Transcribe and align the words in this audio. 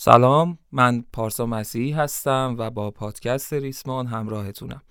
سلام 0.00 0.58
من 0.72 1.04
پارسا 1.12 1.46
مسیحی 1.46 1.90
هستم 1.90 2.54
و 2.58 2.70
با 2.70 2.90
پادکست 2.90 3.52
ریسمان 3.52 4.06
همراهتونم. 4.06 4.82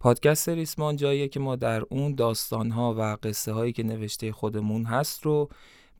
پادکست 0.00 0.48
ریسمان 0.48 0.96
جاییه 0.96 1.28
که 1.28 1.40
ما 1.40 1.56
در 1.56 1.82
اون 1.90 2.14
داستانها 2.14 2.94
و 2.98 3.16
قصه 3.22 3.52
هایی 3.52 3.72
که 3.72 3.82
نوشته 3.82 4.32
خودمون 4.32 4.84
هست 4.84 5.26
رو 5.26 5.48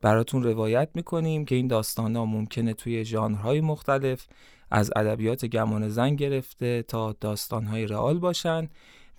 براتون 0.01 0.43
روایت 0.43 0.89
می‌کنیم 0.93 1.45
که 1.45 1.55
این 1.55 1.67
داستان 1.67 2.15
ها 2.15 2.25
ممکنه 2.25 2.73
توی 2.73 3.05
ژانرهای 3.05 3.61
مختلف 3.61 4.27
از 4.71 4.91
ادبیات 4.95 5.45
گمان 5.45 5.89
زن 5.89 6.15
گرفته 6.15 6.83
تا 6.83 7.15
داستانهای 7.19 7.87
رئال 7.87 8.19
باشن 8.19 8.69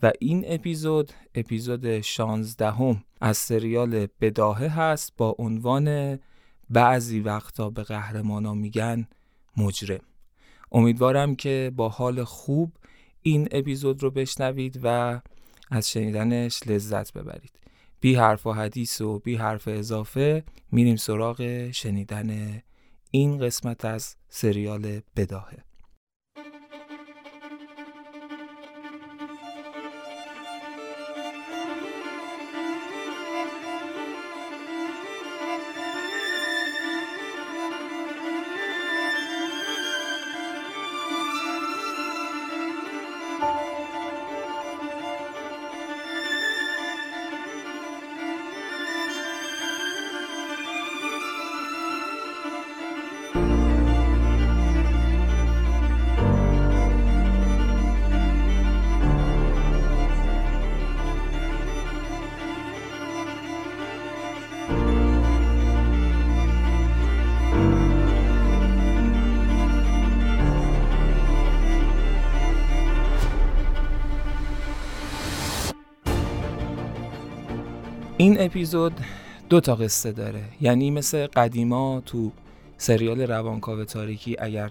و 0.02 0.12
این 0.18 0.44
اپیزود 0.46 1.12
اپیزود 1.34 2.00
16 2.00 2.70
هم 2.70 3.04
از 3.20 3.36
سریال 3.36 4.06
بداهه 4.20 4.80
هست 4.80 5.12
با 5.16 5.36
عنوان 5.38 6.18
بعضی 6.70 7.20
وقتا 7.20 7.70
به 7.70 7.82
قهرمانا 7.82 8.54
میگن 8.54 9.06
مجرم. 9.60 10.04
امیدوارم 10.72 11.36
که 11.36 11.72
با 11.76 11.88
حال 11.88 12.24
خوب 12.24 12.72
این 13.22 13.48
اپیزود 13.50 14.02
رو 14.02 14.10
بشنوید 14.10 14.80
و 14.82 15.20
از 15.70 15.90
شنیدنش 15.90 16.60
لذت 16.66 17.12
ببرید. 17.12 17.52
بی 18.00 18.14
حرف 18.14 18.46
و 18.46 18.52
حدیث 18.52 19.00
و 19.00 19.18
بی 19.18 19.36
حرف 19.36 19.68
اضافه 19.68 20.44
میریم 20.72 20.96
سراغ 20.96 21.70
شنیدن 21.70 22.62
این 23.10 23.38
قسمت 23.38 23.84
از 23.84 24.16
سریال 24.28 25.00
بداهه. 25.16 25.69
این 78.20 78.40
اپیزود 78.40 78.92
دو 79.48 79.60
تا 79.60 79.74
قصه 79.74 80.12
داره. 80.12 80.44
یعنی 80.60 80.90
مثل 80.90 81.26
قدیما 81.26 82.02
تو 82.06 82.32
سریال 82.76 83.20
روانکاو 83.20 83.84
تاریکی 83.84 84.36
اگر 84.38 84.70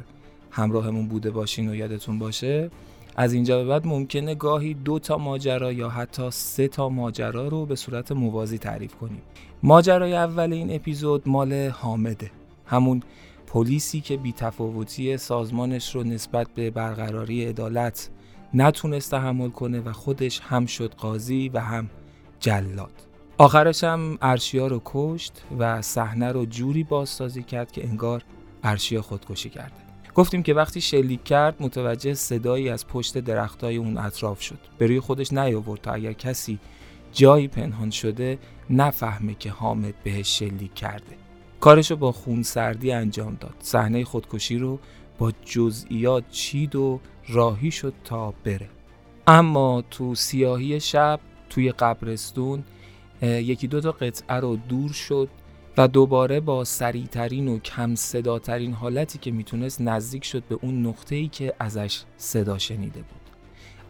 همراهمون 0.52 1.08
بوده 1.08 1.31
باشین 1.31 1.69
و 1.69 1.75
یادتون 1.75 2.19
باشه 2.19 2.72
از 3.16 3.33
اینجا 3.33 3.58
به 3.58 3.66
بعد 3.66 3.88
ممکنه 3.88 4.36
گاهی 4.36 4.73
دو 4.73 5.00
تا 5.00 5.17
ماجرا 5.17 5.72
یا 5.72 5.89
حتی 5.89 6.31
سه 6.31 6.67
تا 6.67 6.89
ماجرا 6.89 7.47
رو 7.47 7.66
به 7.66 7.75
صورت 7.75 8.11
موازی 8.11 8.58
تعریف 8.58 8.95
کنیم. 8.95 9.22
ماجرای 9.63 10.13
اول 10.13 10.53
این 10.53 10.75
اپیزود 10.75 11.23
مال 11.25 11.53
حامده. 11.53 12.31
همون 12.66 13.03
پلیسی 13.47 14.02
که 14.02 14.17
بیتفاوتی 14.17 15.17
سازمانش 15.17 15.95
رو 15.95 16.03
نسبت 16.03 16.47
به 16.56 16.72
برقراری 16.72 17.45
عدالت 17.45 18.09
نتونست 18.53 19.11
تحمل 19.11 19.50
کنه 19.50 19.80
و 19.80 19.91
خودش 19.91 20.39
هم 20.39 20.66
شد 20.66 20.94
قاضی 20.94 21.50
و 21.50 21.59
هم 21.59 21.89
جلاد. 22.40 23.09
آخرش 23.39 23.83
هم 23.83 24.17
ارشیا 24.22 24.67
رو 24.67 24.81
کشت 24.85 25.44
و 25.59 25.81
صحنه 25.81 26.31
رو 26.31 26.45
جوری 26.45 26.83
بازسازی 26.83 27.44
کرد 27.44 27.72
که 27.72 27.88
انگار 27.88 28.23
ارشیا 28.63 29.01
خودکشی 29.01 29.50
کرده. 29.50 29.75
گفتیم 30.16 30.44
که 30.44 30.53
وقتی 30.53 30.81
شلیک 30.81 31.23
کرد 31.23 31.55
متوجه 31.59 32.13
صدایی 32.13 32.69
از 32.69 32.88
پشت 32.88 33.17
درختای 33.17 33.77
اون 33.77 33.97
اطراف 33.97 34.41
شد. 34.41 34.59
به 34.77 34.88
روی 34.88 35.00
خودش 35.00 35.33
نیاورد 35.33 35.81
تا 35.81 35.91
اگر 35.91 36.13
کسی 36.13 36.59
جایی 37.11 37.47
پنهان 37.47 37.89
شده 37.89 38.39
نفهمه 38.69 39.35
که 39.35 39.51
حامد 39.51 39.94
بهش 40.03 40.39
شلیک 40.39 40.73
کرده. 40.73 41.16
کارشو 41.59 41.95
با 41.95 42.11
خون 42.11 42.44
سردی 42.44 42.91
انجام 42.91 43.38
داد. 43.39 43.56
صحنه 43.59 44.03
خودکشی 44.03 44.57
رو 44.57 44.79
با 45.17 45.31
جزئیات 45.45 46.23
چید 46.29 46.75
و 46.75 47.00
راهی 47.29 47.71
شد 47.71 47.94
تا 48.03 48.33
بره. 48.44 48.69
اما 49.27 49.83
تو 49.91 50.16
سیاهی 50.16 50.79
شب 50.79 51.19
توی 51.50 51.71
قبرستون 51.71 52.63
یکی 53.22 53.68
دو 53.68 53.81
تا 53.81 53.91
قطعه 53.91 54.35
رو 54.35 54.56
دور 54.56 54.91
شد 54.91 55.30
و 55.78 55.88
دوباره 55.88 56.40
با 56.40 56.63
سریعترین 56.63 57.47
و 57.47 57.59
کم 57.59 57.96
صداترین 57.96 58.74
حالتی 58.74 59.19
که 59.19 59.31
می‌تونست 59.31 59.81
نزدیک 59.81 60.25
شد 60.25 60.44
به 60.44 60.59
اون 60.62 60.85
نقطه 60.85 61.16
ای 61.16 61.28
که 61.28 61.53
ازش 61.59 62.02
صدا 62.18 62.57
شنیده 62.57 63.00
بود. 63.00 63.22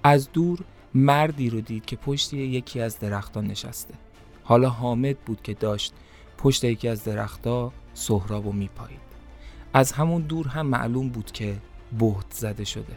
از 0.04 0.32
دور 0.32 0.60
مردی 0.94 1.50
رو 1.50 1.62
دید 1.62 1.86
که 1.86 1.96
پشت 1.96 2.34
یکی 2.34 2.82
از 2.82 3.00
درختان 3.00 3.48
نشسته. 3.48 3.94
حالا 4.44 4.70
حامد 4.70 5.20
بود 5.20 5.42
که 5.42 5.54
داشت 5.54 5.94
پشت 6.38 6.64
یکی 6.64 6.88
از 6.88 7.04
درختها 7.04 7.74
سهراب 7.94 8.48
و 8.48 8.52
میپایید 8.52 9.00
از 9.74 9.92
همون 9.92 10.22
دور 10.22 10.48
هم 10.48 10.68
معلوم 10.68 11.10
بود 11.10 11.32
که 11.32 11.58
بهت 12.00 12.26
زده 12.30 12.64
شده. 12.64 12.94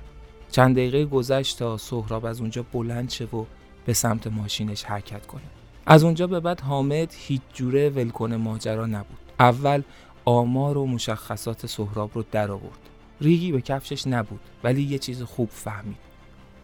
چند 0.51 0.77
دقیقه 0.77 1.05
گذشت 1.05 1.59
تا 1.59 1.77
سهراب 1.77 2.25
از 2.25 2.41
اونجا 2.41 2.63
بلند 2.63 3.11
شه 3.11 3.25
و 3.25 3.45
به 3.87 3.93
سمت 3.93 4.27
ماشینش 4.27 4.85
حرکت 4.85 5.27
کنه. 5.27 5.62
از 5.87 6.05
اونجا 6.05 6.27
به 6.27 6.41
بعد 6.41 6.61
حامد 6.61 7.15
هیچ 7.17 7.43
جوره 7.55 7.89
ولکن 7.89 8.35
ماجرا 8.35 8.87
نبود. 8.87 9.19
اول 9.41 9.83
آمار 10.25 10.79
و 10.79 10.87
مشخصات 10.87 11.67
سهراب 11.67 12.11
رو 12.15 12.25
در 12.31 12.51
آورد. 12.51 12.79
ریگی 13.21 13.53
به 13.53 13.61
کفشش 13.61 14.07
نبود 14.07 14.41
ولی 14.65 14.83
یه 14.83 14.99
چیز 14.99 15.23
خوب 15.23 15.49
فهمید. 15.49 15.97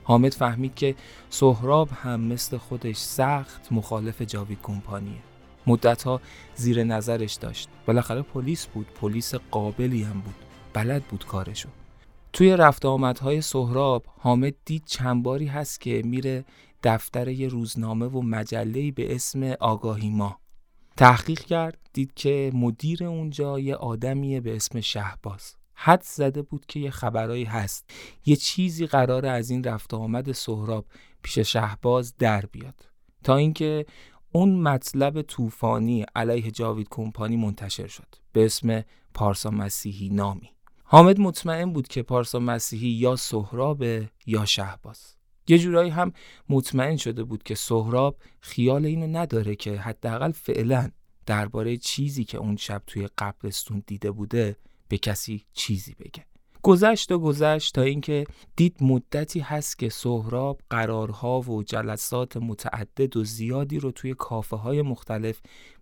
حامد 0.04 0.34
فهمید 0.34 0.74
که 0.74 0.94
سهراب 1.30 1.88
هم 2.02 2.20
مثل 2.20 2.56
خودش 2.56 2.96
سخت 2.96 3.72
مخالف 3.72 4.22
جاوید 4.22 4.58
کمپانیه. 4.62 5.18
مدتها 5.66 6.20
زیر 6.54 6.84
نظرش 6.84 7.34
داشت. 7.34 7.68
بالاخره 7.86 8.22
پلیس 8.22 8.66
بود 8.66 8.86
پلیس 9.00 9.34
قابلی 9.34 10.02
هم 10.02 10.20
بود. 10.20 10.34
بلد 10.72 11.02
بود 11.02 11.26
کارشو. 11.26 11.68
توی 12.32 12.56
رفت 12.56 12.84
آمدهای 12.84 13.40
سهراب 13.40 14.04
حامد 14.18 14.54
دید 14.64 14.82
چند 14.86 15.22
باری 15.22 15.46
هست 15.46 15.80
که 15.80 16.02
میره 16.04 16.44
دفتر 16.82 17.28
یه 17.28 17.48
روزنامه 17.48 18.06
و 18.06 18.22
مجله‌ای 18.22 18.90
به 18.90 19.14
اسم 19.14 19.42
آگاهی 19.60 20.10
ما. 20.10 20.40
تحقیق 20.96 21.40
کرد 21.40 21.78
دید 21.92 22.14
که 22.14 22.50
مدیر 22.54 23.04
اونجا 23.04 23.58
یه 23.58 23.74
آدمیه 23.74 24.40
به 24.40 24.56
اسم 24.56 24.80
شهباز. 24.80 25.54
حد 25.74 26.02
زده 26.04 26.42
بود 26.42 26.66
که 26.66 26.80
یه 26.80 26.90
خبرایی 26.90 27.44
هست. 27.44 27.90
یه 28.26 28.36
چیزی 28.36 28.86
قرار 28.86 29.26
از 29.26 29.50
این 29.50 29.64
رفت 29.64 29.94
آمد 29.94 30.32
سهراب 30.32 30.86
پیش 31.22 31.38
شهباز 31.38 32.16
در 32.16 32.46
بیاد. 32.46 32.88
تا 33.24 33.36
اینکه 33.36 33.86
اون 34.32 34.60
مطلب 34.60 35.22
طوفانی 35.22 36.06
علیه 36.16 36.50
جاوید 36.50 36.86
کمپانی 36.90 37.36
منتشر 37.36 37.86
شد. 37.86 38.14
به 38.32 38.44
اسم 38.44 38.84
پارسا 39.14 39.50
مسیحی 39.50 40.08
نامی. 40.08 40.50
حامد 40.84 41.20
مطمئن 41.20 41.72
بود 41.72 41.88
که 41.88 42.02
پارسا 42.02 42.38
مسیحی 42.38 42.88
یا 42.88 43.16
سهراب 43.16 43.84
یا 44.26 44.44
شهباز. 44.44 45.17
یه 45.48 45.58
جورایی 45.58 45.90
هم 45.90 46.12
مطمئن 46.48 46.96
شده 46.96 47.24
بود 47.24 47.42
که 47.42 47.54
سهراب 47.54 48.16
خیال 48.40 48.86
اینو 48.86 49.18
نداره 49.18 49.56
که 49.56 49.76
حداقل 49.76 50.32
فعلا 50.32 50.90
درباره 51.26 51.76
چیزی 51.76 52.24
که 52.24 52.38
اون 52.38 52.56
شب 52.56 52.82
توی 52.86 53.08
قبرستون 53.18 53.82
دیده 53.86 54.10
بوده 54.10 54.56
به 54.88 54.98
کسی 54.98 55.44
چیزی 55.52 55.94
بگه. 55.94 56.24
گذشت 56.62 57.12
و 57.12 57.18
گذشت 57.18 57.74
تا 57.74 57.82
اینکه 57.82 58.24
دید 58.56 58.76
مدتی 58.80 59.40
هست 59.40 59.78
که 59.78 59.88
سهراب 59.88 60.60
قرارها 60.70 61.40
و 61.40 61.62
جلسات 61.62 62.36
متعدد 62.36 63.16
و 63.16 63.24
زیادی 63.24 63.78
رو 63.78 63.90
توی 63.90 64.14
کافه 64.14 64.56
های 64.56 64.82
مختلف 64.82 65.40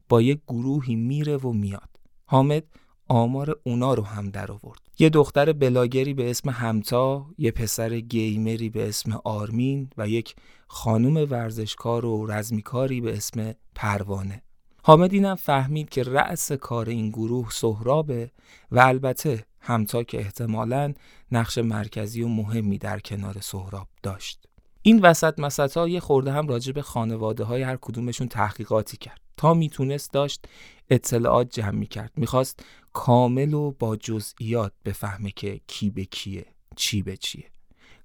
با 0.09 0.23
یک 0.23 0.41
گروهی 0.49 0.97
میره 0.97 1.37
و 1.37 1.53
میاد. 1.53 1.89
حامد 2.25 2.65
آمار 3.09 3.61
اونا 3.65 3.95
رو 3.95 4.03
هم 4.03 4.31
در 4.31 4.53
آورد 4.53 4.86
یه 4.99 5.09
دختر 5.09 5.53
بلاگری 5.53 6.15
به 6.15 6.31
اسم 6.31 6.51
همتا 6.51 7.27
یه 7.39 7.51
پسر 7.51 8.01
گیمری 8.01 8.69
به 8.69 8.89
اسم 8.89 9.21
آرمین 9.25 9.91
و 9.99 10.09
یک 10.09 10.35
خانم 10.67 11.31
ورزشکار 11.31 12.05
و 12.05 12.27
رزمیکاری 12.27 13.01
به 13.01 13.17
اسم 13.17 13.55
پروانه. 13.75 14.43
حامد 14.83 15.13
اینم 15.13 15.35
فهمید 15.35 15.89
که 15.89 16.03
رأس 16.03 16.53
کار 16.53 16.89
این 16.89 17.11
گروه 17.11 17.51
سهرابه 17.51 18.31
و 18.71 18.79
البته 18.79 19.45
همتا 19.61 20.03
که 20.03 20.19
احتمالا 20.19 20.95
نقش 21.33 21.59
مرکزی 21.59 22.23
و 22.23 22.29
مهمی 22.29 22.79
در 22.79 23.01
کنار 23.01 23.41
سهراب 23.41 23.89
داشت. 24.03 24.49
این 24.83 25.01
وسط 25.01 25.39
مسط 25.39 25.77
ها 25.77 25.89
یه 25.89 26.01
خورده 26.01 26.33
هم 26.33 26.49
راجع 26.49 26.73
به 26.73 26.83
خانواده 26.83 27.45
های 27.45 27.63
هر 27.63 27.79
کدومشون 27.81 28.29
تحقیقاتی 28.29 28.97
کرد. 28.97 29.26
تا 29.37 29.55
می‌تونست 29.55 30.13
داشت 30.13 30.49
اطلاعات 30.91 31.51
جمع 31.51 31.71
می‌کرد. 31.71 32.13
می‌خواست 32.17 32.65
کامل 32.93 33.55
و 33.55 33.71
با 33.79 33.97
جزئیات 33.97 34.73
بفهمه 34.85 35.31
که 35.31 35.61
کی 35.67 35.91
به 35.91 36.05
کیه 36.05 36.47
چی 36.77 37.03
به 37.03 37.17
چیه. 37.17 37.51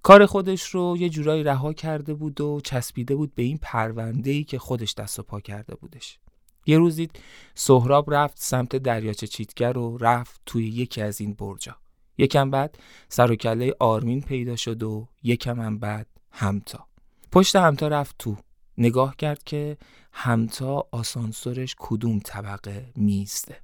کار 0.04 0.26
خودش 0.26 0.64
رو 0.64 0.98
یه 1.00 1.10
جورایی 1.10 1.44
رها 1.44 1.74
کرده 1.74 2.14
بود 2.14 2.42
و 2.42 2.62
چسبیده 2.64 3.16
بود 3.16 3.36
به 3.36 3.44
این 3.44 3.60
پرونده 3.62 4.32
ای 4.32 4.44
که 4.44 4.60
خودش 4.60 4.94
دست 4.94 5.20
و 5.20 5.24
پا 5.24 5.40
کرده 5.40 5.76
بودش. 5.76 6.20
یه 6.66 6.78
روزی 6.78 7.10
سهراب 7.56 8.14
رفت 8.14 8.38
سمت 8.40 8.76
دریاچه 8.76 9.28
چیتگر 9.28 9.78
و 9.78 9.98
رفت 9.98 10.42
توی 10.46 10.68
یکی 10.68 11.02
از 11.02 11.22
این 11.22 11.34
برجا 11.34 11.78
یکم 12.18 12.52
بعد 12.52 12.78
سر 13.10 13.32
و 13.32 13.36
کله 13.36 13.76
آرمین 13.80 14.22
پیدا 14.22 14.56
شد 14.56 14.84
و 14.84 15.08
یکم 15.24 15.62
هم 15.62 15.80
بعد 15.80 16.08
همتا. 16.32 16.88
پشت 17.32 17.56
همتا 17.56 17.88
رفت 17.88 18.16
تو. 18.20 18.38
نگاه 18.78 19.16
کرد 19.16 19.44
که 19.44 19.78
همتا 20.12 20.88
آسانسورش 20.92 21.76
کدوم 21.80 22.20
طبقه 22.24 22.86
میسته 22.96 23.56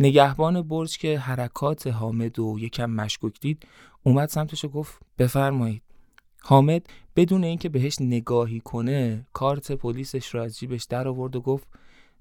نگهبان 0.00 0.62
برج 0.62 0.98
که 0.98 1.18
حرکات 1.18 1.86
حامد 1.86 2.38
و 2.38 2.56
یکم 2.58 2.90
مشکوک 2.90 3.40
دید 3.40 3.66
اومد 4.02 4.28
سمتش 4.28 4.64
و 4.64 4.68
گفت 4.68 4.98
بفرمایید. 5.18 5.82
حامد 6.42 6.86
بدون 7.16 7.44
اینکه 7.44 7.68
بهش 7.68 7.96
نگاهی 8.00 8.60
کنه 8.60 9.26
کارت 9.32 9.72
پلیسش 9.72 10.34
رو 10.34 10.42
از 10.42 10.58
جیبش 10.58 10.84
در 10.84 11.08
آورد 11.08 11.36
و 11.36 11.40
گفت 11.40 11.68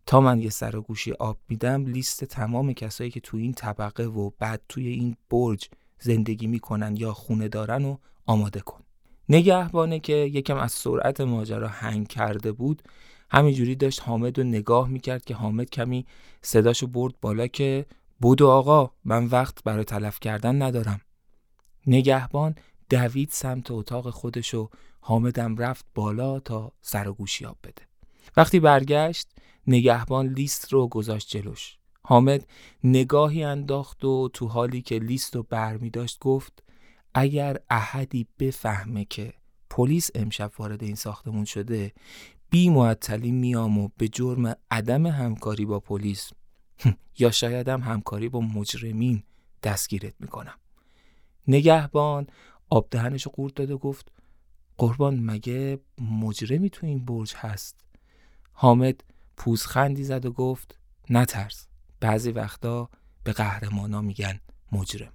تا 0.06 0.22
من 0.22 0.40
یه 0.40 0.50
سر 0.50 0.76
و 0.76 0.82
گوشی 0.82 1.12
آب 1.12 1.38
میدم 1.50 1.86
لیست 1.86 2.24
تمام 2.24 2.74
کسایی 2.74 3.12
که 3.12 3.20
توی 3.20 3.42
این 3.42 3.54
طبقه 3.54 4.04
و 4.04 4.32
بعد 4.40 4.62
توی 4.70 4.88
این 4.88 5.16
برج 5.30 5.70
زندگی 6.00 6.48
می‌کنن 6.48 6.96
یا 6.96 7.14
خونه 7.14 7.48
دارن 7.48 7.86
و 7.86 7.98
آماده 8.26 8.60
کن. 8.60 8.84
نگهبانه 9.30 10.00
که 10.00 10.14
یکم 10.14 10.58
از 10.58 10.72
سرعت 10.72 11.22
ماجرا 11.22 11.68
هنگ 11.68 12.08
کرده 12.08 12.52
بود 12.52 12.82
همینجوری 13.32 13.76
داشت 13.76 14.02
حامد 14.02 14.38
رو 14.38 14.44
نگاه 14.44 14.88
می‌کرد 14.88 15.26
که 15.26 15.36
حامد 15.36 15.70
کمی 15.70 16.06
صداشو 16.42 16.88
برد 16.88 17.14
بالا 17.22 17.48
که 17.48 17.86
بودو 18.22 18.48
آقا 18.48 18.92
من 19.06 19.26
وقت 19.26 19.64
برای 19.64 19.84
تلف 19.84 20.20
کردن 20.20 20.62
ندارم. 20.62 21.02
نگهبان 21.88 22.56
دوید 22.90 23.30
سمت 23.32 23.72
اتاق 23.72 24.10
خودش 24.10 24.54
و 24.54 24.70
حامدم 25.02 25.58
رفت 25.58 25.86
بالا 25.96 26.40
تا 26.40 26.72
سر 26.82 27.08
و 27.08 27.14
گوشی 27.14 27.46
آب 27.46 27.58
بده. 27.64 27.82
وقتی 28.38 28.60
برگشت 28.60 29.28
نگهبان 29.68 30.28
لیست 30.28 30.74
رو 30.74 30.88
گذاشت 30.88 31.30
جلوش. 31.30 31.78
حامد 32.04 32.48
نگاهی 32.84 33.44
انداخت 33.44 34.06
و 34.06 34.30
تو 34.34 34.48
حالی 34.48 34.82
که 34.82 35.00
لیست 35.00 35.36
رو 35.36 35.44
برمی 35.44 35.90
داشت 35.90 36.20
گفت 36.20 36.64
اگر 37.14 37.58
احدی 37.70 38.28
بفهمه 38.40 39.06
که 39.06 39.34
پلیس 39.70 40.10
امشب 40.16 40.52
وارد 40.60 40.84
این 40.84 40.96
ساختمون 40.96 41.46
شده 41.46 41.92
بی 42.50 42.70
معطلی 42.70 43.32
میام 43.32 43.78
و 43.78 43.90
به 43.98 44.08
جرم 44.08 44.56
عدم 44.72 45.08
همکاری 45.08 45.66
با 45.66 45.80
پلیس 45.80 46.32
یا 47.20 47.32
شاید 47.32 47.70
هم 47.70 47.82
همکاری 47.82 48.30
با 48.30 48.42
مجرمین 48.42 49.24
دستگیرت 49.64 50.14
می‌کنم. 50.20 50.56
نگهبان 51.48 52.28
آب 52.70 52.88
دهنش 52.92 53.28
قورت 53.28 53.56
داد 53.56 53.72
و 53.72 53.78
گفت 53.78 54.12
قربان 54.78 55.20
مگه 55.20 55.80
مجرمی 56.22 56.70
تو 56.70 56.86
این 56.86 57.06
برج 57.06 57.34
هست؟ 57.38 57.76
حامد 58.52 59.04
پوزخندی 59.38 60.04
زد 60.04 60.26
و 60.26 60.32
گفت 60.32 60.80
نترس 61.10 61.68
بعضی 62.00 62.32
وقتا 62.32 62.90
به 63.24 63.34
قهرمانا 63.34 64.02
میگن 64.02 64.40
مجرم. 64.72 65.14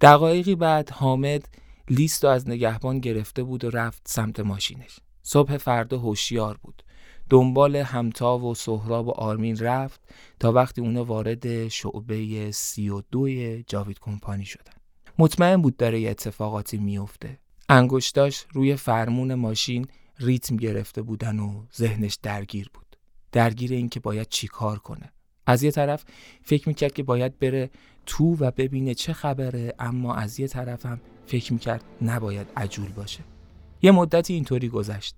دقایقی 0.00 0.54
بعد 0.54 0.90
حامد 0.90 1.48
لیست 1.88 2.24
رو 2.24 2.30
از 2.30 2.48
نگهبان 2.48 2.98
گرفته 2.98 3.42
بود 3.42 3.64
و 3.64 3.70
رفت 3.70 4.02
سمت 4.08 4.40
ماشینش. 4.40 5.00
صبح 5.28 5.56
فردا 5.56 5.98
هوشیار 5.98 6.58
بود. 6.62 6.82
دنبال 7.30 7.76
همتا 7.76 8.38
و 8.38 8.54
سهراب 8.54 9.06
و 9.06 9.10
آرمین 9.10 9.58
رفت 9.58 10.00
تا 10.40 10.52
وقتی 10.52 10.80
اونا 10.80 11.04
وارد 11.04 11.68
شعبه 11.68 12.50
سی 12.50 12.88
و 12.88 13.02
دوی 13.10 13.64
جاوید 13.66 13.98
کمپانی 13.98 14.44
شدن. 14.44 14.72
مطمئن 15.18 15.62
بود 15.62 15.76
داره 15.76 16.00
یه 16.00 16.10
اتفاقاتی 16.10 16.78
میفته 16.78 17.38
انگشتاش 17.68 18.44
روی 18.52 18.76
فرمون 18.76 19.34
ماشین 19.34 19.86
ریتم 20.18 20.56
گرفته 20.56 21.02
بودن 21.02 21.38
و 21.38 21.64
ذهنش 21.76 22.18
درگیر 22.22 22.70
بود. 22.74 22.96
درگیر 23.32 23.72
این 23.72 23.88
که 23.88 24.00
باید 24.00 24.28
چی 24.28 24.46
کار 24.46 24.78
کنه. 24.78 25.12
از 25.46 25.62
یه 25.62 25.70
طرف 25.70 26.04
فکر 26.42 26.68
می‌کرد 26.68 26.92
که 26.92 27.02
باید 27.02 27.38
بره 27.38 27.70
تو 28.06 28.36
و 28.40 28.50
ببینه 28.50 28.94
چه 28.94 29.12
خبره 29.12 29.74
اما 29.78 30.14
از 30.14 30.40
یه 30.40 30.48
طرف 30.48 30.86
هم 30.86 31.00
فکر 31.26 31.52
می‌کرد 31.52 31.84
نباید 32.02 32.46
عجول 32.56 32.88
باشه. 32.88 33.35
یه 33.82 33.90
مدتی 33.90 34.34
اینطوری 34.34 34.68
گذشت. 34.68 35.16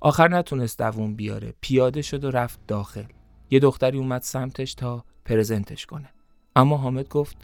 آخر 0.00 0.28
نتونست 0.28 0.78
دووم 0.78 1.14
بیاره. 1.14 1.54
پیاده 1.60 2.02
شد 2.02 2.24
و 2.24 2.30
رفت 2.30 2.60
داخل. 2.68 3.04
یه 3.50 3.58
دختری 3.58 3.98
اومد 3.98 4.22
سمتش 4.22 4.74
تا 4.74 5.04
پرزنتش 5.24 5.86
کنه. 5.86 6.08
اما 6.56 6.76
حامد 6.76 7.08
گفت 7.08 7.36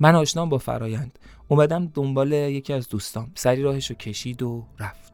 من 0.00 0.14
آشنام 0.14 0.48
با 0.48 0.58
فرایند. 0.58 1.18
اومدم 1.48 1.86
دنبال 1.86 2.32
یکی 2.32 2.72
از 2.72 2.88
دوستام. 2.88 3.32
سری 3.34 3.62
راهش 3.62 3.90
رو 3.90 3.96
کشید 3.96 4.42
و 4.42 4.66
رفت. 4.78 5.12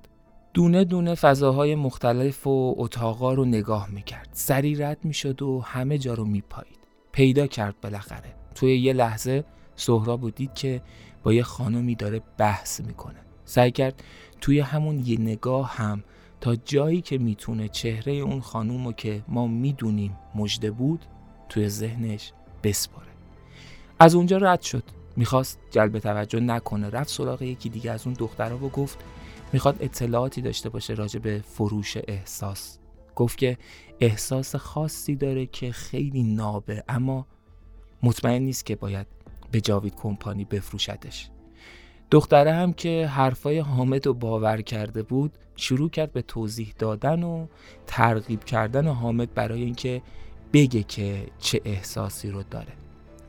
دونه 0.55 0.85
دونه 0.85 1.15
فضاهای 1.15 1.75
مختلف 1.75 2.47
و 2.47 2.75
اتاقا 2.79 3.35
رو 3.35 3.45
نگاه 3.45 3.91
می‌کرد. 3.91 4.29
سری 4.33 4.75
رد 4.75 5.05
می‌شد 5.05 5.43
و 5.43 5.61
همه 5.61 5.99
جا 5.99 6.15
رو 6.15 6.25
میپایید. 6.25 6.79
پیدا 7.13 7.47
کرد 7.47 7.81
بالاخره. 7.81 8.35
توی 8.55 8.79
یه 8.79 8.93
لحظه 8.93 9.45
سهراب 9.77 10.31
دید 10.31 10.55
که 10.55 10.83
با 11.23 11.33
یه 11.33 11.43
خانمی 11.43 11.95
داره 11.95 12.23
بحث 12.39 12.81
می‌کنه. 12.81 13.19
سعی 13.45 13.71
کرد 13.71 14.03
توی 14.41 14.61
همون 14.61 15.03
یه 15.07 15.21
نگاه 15.21 15.77
هم 15.77 16.05
تا 16.41 16.57
جایی 16.57 17.01
که 17.01 17.19
می‌تونه 17.19 17.69
چهره 17.69 18.13
اون 18.13 18.41
خانوم 18.41 18.87
رو 18.87 18.93
که 18.93 19.23
ما 19.29 19.47
می‌دونیم 19.47 20.17
مجده 20.35 20.71
بود 20.71 21.07
توی 21.49 21.69
ذهنش 21.69 22.33
بسپاره. 22.63 23.09
از 23.99 24.15
اونجا 24.15 24.37
رد 24.37 24.61
شد. 24.61 24.85
می‌خواست 25.17 25.59
جلب 25.71 25.99
توجه 25.99 26.41
نکنه. 26.41 26.91
رفت 26.91 27.11
سراغ 27.11 27.43
یکی 27.43 27.69
دیگه 27.69 27.91
از 27.91 28.07
اون 28.07 28.15
دخترها 28.19 28.67
و 28.67 28.69
گفت 28.69 28.99
می‌خواد 29.53 29.77
اطلاعاتی 29.81 30.41
داشته 30.41 30.69
باشه 30.69 30.95
راجع 30.95 31.21
به 31.21 31.45
فروش 31.47 31.97
احساس. 32.09 32.79
گفت 33.17 33.39
که 33.39 33.59
احساس 34.01 34.57
خاصی 34.57 35.17
داره 35.17 35.47
که 35.47 35.73
خیلی 35.73 36.23
نابه 36.23 36.85
اما 36.89 37.27
مطمئن 38.03 38.43
نیست 38.43 38.67
که 38.67 38.77
باید 38.77 39.07
به 39.51 39.61
جاوید 39.61 39.95
کمپانی 39.95 40.45
بفروشدش. 40.45 41.31
دختره 42.13 42.53
هم 42.53 42.73
که 42.73 43.07
حرفای 43.07 43.59
حامد 43.59 44.07
رو 44.07 44.15
باور 44.15 44.61
کرده 44.61 45.03
بود 45.03 45.33
شروع 45.57 45.91
کرد 45.91 46.13
به 46.13 46.23
توضیح 46.23 46.75
دادن 46.79 47.23
و 47.23 47.47
ترغیب 47.87 48.45
کردن 48.45 48.89
حامد 48.89 49.35
برای 49.35 49.63
اینکه 49.63 50.03
بگه 50.53 50.83
که 50.83 51.27
چه 51.39 51.61
احساسی 51.65 52.31
رو 52.31 52.43
داره. 52.43 52.73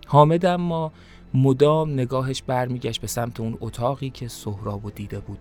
حامد 0.07 0.45
اما 0.45 0.91
مدام 1.33 1.93
نگاهش 1.93 2.41
برمیگشت 2.41 3.01
به 3.01 3.07
سمت 3.07 3.39
اون 3.39 3.57
اتاقی 3.61 4.09
که 4.09 4.27
سهراب 4.27 4.95
دیده 4.95 5.19
بود. 5.19 5.39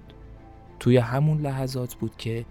توی 0.81 0.97
همون 0.97 1.41
لحظات 1.41 1.95
بود 1.95 2.17
که 2.17 2.45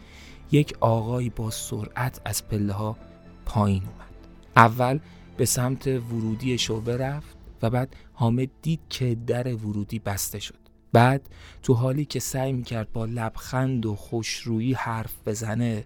یک 0.51 0.77
آقایی 0.79 1.29
با 1.29 1.49
سرعت 1.49 2.21
از 2.25 2.47
پله 2.47 2.73
ها 2.73 2.97
پایین 3.45 3.83
اومد. 3.83 4.27
اول 4.55 4.99
به 5.37 5.45
سمت 5.45 5.87
ورودی 5.87 6.57
شعبه 6.57 6.97
رفت 6.97 7.37
و 7.61 7.69
بعد 7.69 7.95
حامد 8.13 8.49
دید 8.61 8.79
که 8.89 9.17
در 9.27 9.55
ورودی 9.55 9.99
بسته 9.99 10.39
شد. 10.39 10.70
بعد 10.93 11.29
تو 11.63 11.73
حالی 11.73 12.05
که 12.05 12.19
سعی 12.19 12.53
می‌کرد 12.53 12.91
با 12.93 13.05
لبخند 13.05 13.85
و 13.85 13.95
خوشرویی 13.95 14.73
حرف 14.73 15.13
بزنه 15.25 15.83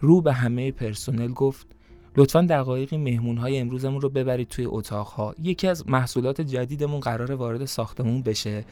رو 0.00 0.20
به 0.20 0.32
همه 0.32 0.72
پرسنل 0.72 1.32
گفت 1.32 1.66
لطفا 2.16 2.40
دقایقی 2.42 2.96
مهمون 2.96 3.36
های 3.36 3.58
امروزمون 3.58 4.00
رو 4.00 4.08
ببرید 4.08 4.48
توی 4.48 4.64
اتاق 4.64 5.34
یکی 5.42 5.68
از 5.68 5.88
محصولات 5.88 6.40
جدیدمون 6.40 7.00
قرار 7.00 7.32
وارد 7.32 7.64
ساختمون 7.64 8.22
بشه. 8.22 8.64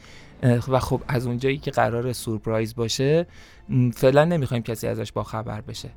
و 0.67 0.79
خب 0.79 1.01
از 1.07 1.27
اونجایی 1.27 1.57
که 1.57 1.71
قرار 1.71 2.13
سورپرایز 2.13 2.75
باشه 2.75 3.27
فعلا 3.93 4.25
نمی‌خوایم 4.25 4.63
کسی 4.63 4.87
ازش 4.87 5.11
با 5.11 5.23
خبر 5.23 5.61
بشه. 5.61 5.89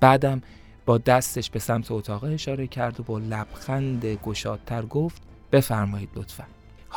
بعدم 0.00 0.42
با 0.86 0.98
دستش 0.98 1.50
به 1.50 1.58
سمت 1.58 1.90
اتاق 1.90 2.24
اشاره 2.24 2.66
کرد 2.66 3.00
و 3.00 3.02
با 3.02 3.18
لبخند 3.18 4.04
گشادتر 4.04 4.82
گفت 4.82 5.22
بفرمایید 5.52 6.08
لطفا. 6.16 6.44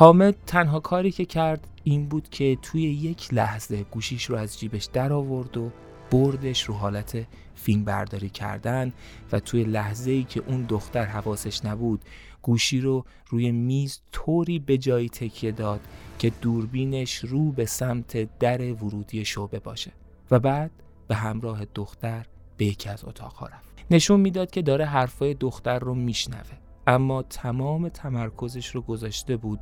حامد 0.00 0.36
تنها 0.46 0.80
کاری 0.80 1.10
که 1.10 1.24
کرد 1.24 1.68
این 1.84 2.08
بود 2.08 2.28
که 2.28 2.58
توی 2.62 2.82
یک 2.82 3.34
لحظه 3.34 3.82
گوشیش 3.82 4.24
رو 4.24 4.36
از 4.36 4.58
جیبش 4.58 4.84
در 4.84 5.12
آورد 5.12 5.56
و 5.56 5.70
بردش 6.10 6.62
رو 6.62 6.74
حالت 6.74 7.26
فیلم 7.54 7.84
برداری 7.84 8.28
کردن 8.28 8.92
و 9.32 9.40
توی 9.40 9.64
لحظه 9.64 10.10
ای 10.10 10.24
که 10.24 10.42
اون 10.46 10.62
دختر 10.62 11.04
حواسش 11.04 11.64
نبود 11.64 12.04
گوشی 12.42 12.80
رو 12.80 13.04
روی 13.28 13.52
میز 13.52 14.00
طوری 14.12 14.58
به 14.58 14.78
جایی 14.78 15.08
تکیه 15.08 15.52
داد 15.52 15.80
که 16.18 16.30
دوربینش 16.30 17.16
رو 17.16 17.52
به 17.52 17.64
سمت 17.64 18.38
در 18.38 18.72
ورودی 18.72 19.24
شعبه 19.24 19.58
باشه 19.58 19.92
و 20.30 20.38
بعد 20.38 20.70
به 21.08 21.14
همراه 21.14 21.64
دختر 21.74 22.26
به 22.56 22.64
یکی 22.64 22.88
از 22.88 23.04
اتاقها 23.04 23.46
رفت. 23.46 23.74
نشون 23.90 24.20
می‌داد 24.20 24.50
که 24.50 24.62
داره 24.62 24.84
حرفای 24.84 25.34
دختر 25.34 25.78
رو 25.78 25.94
میشنوه. 25.94 26.67
اما 26.88 27.22
تمام 27.22 27.88
تمرکزش 27.88 28.66
رو 28.66 28.80
گذاشته 28.80 29.36
بود 29.36 29.60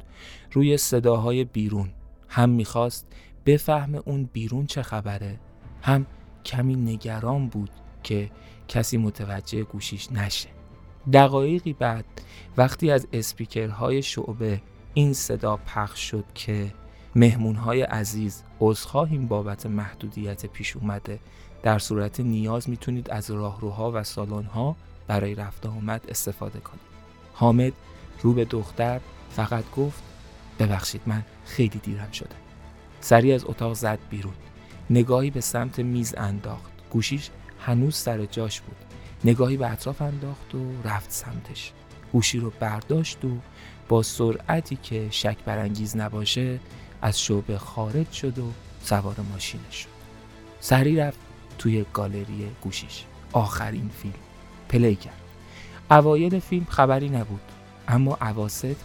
روی 0.52 0.76
صداهای 0.76 1.44
بیرون. 1.44 1.88
هم 2.28 2.50
می‌خواست 2.50 3.06
بفهم 3.46 3.94
اون 4.04 4.30
بیرون 4.32 4.66
چه 4.66 4.82
خبره 4.82 5.38
هم 5.82 6.06
کمی 6.44 6.76
نگران 6.76 7.48
بود 7.48 7.70
که 8.02 8.30
کسی 8.68 8.96
متوجه 8.96 9.62
گوشیش 9.62 10.12
نشه. 10.12 10.48
دقایقی 11.12 11.72
بعد 11.72 12.04
وقتی 12.56 12.90
از 12.90 13.08
اسپیکرهای 13.12 14.02
شعبه 14.02 14.62
این 14.94 15.12
صدا 15.12 15.56
پخش 15.56 16.10
شد 16.10 16.24
که 16.34 16.72
مهمونهای 17.14 17.82
عزیز 17.82 18.42
عذرخواهیم 18.60 19.26
بابت 19.26 19.66
محدودیت 19.66 20.46
پیش 20.46 20.76
اومده 20.76 21.18
در 21.62 21.78
صورت 21.78 22.20
نیاز 22.20 22.70
می‌تونید 22.70 23.10
از 23.10 23.30
راهروها 23.30 23.92
و 23.94 24.04
سالن‌ها 24.04 24.76
برای 25.06 25.34
رفت 25.34 25.66
آمد 25.66 26.04
استفاده 26.08 26.60
کنید. 26.60 26.85
حامد 27.38 27.72
رو 28.22 28.32
به 28.32 28.44
دختر 28.44 29.00
فقط 29.30 29.64
گفت 29.76 30.02
ببخشید 30.58 31.00
من 31.06 31.24
خیلی 31.44 31.78
دیرم 31.78 32.10
شده. 32.10 32.36
سری 33.00 33.32
از 33.32 33.44
اتاق 33.44 33.74
زد 33.74 33.98
بیرون. 34.10 34.34
نگاهی 34.90 35.30
به 35.30 35.40
سمت 35.40 35.78
میز 35.78 36.14
انداخت. 36.18 36.72
گوشیش 36.90 37.30
هنوز 37.60 37.96
سر 37.96 38.24
جاش 38.24 38.60
بود. 38.60 38.76
نگاهی 39.24 39.56
به 39.56 39.70
اطراف 39.70 40.02
انداخت 40.02 40.54
و 40.54 40.72
رفت 40.84 41.10
سمتش. 41.10 41.72
گوشی 42.12 42.38
رو 42.38 42.52
برداشت 42.60 43.24
و 43.24 43.38
با 43.88 44.02
سرعتی 44.02 44.76
که 44.76 45.08
شک 45.10 45.36
برانگیز 45.44 45.96
نباشه 45.96 46.60
از 47.02 47.20
شعبه 47.20 47.58
خارج 47.58 48.10
شد 48.12 48.38
و 48.38 48.52
سوار 48.82 49.16
ماشینش 49.32 49.74
شد. 49.74 49.88
سری 50.60 50.96
رفت 50.96 51.18
توی 51.58 51.84
گالری 51.92 52.50
گوشیش. 52.62 53.04
آخرین 53.32 53.88
فیلم. 53.88 54.14
پلی 54.68 54.94
کرد. 54.94 55.25
اوایل 55.90 56.38
فیلم 56.38 56.66
خبری 56.68 57.08
نبود 57.08 57.40
اما 57.88 58.18
عواست 58.20 58.76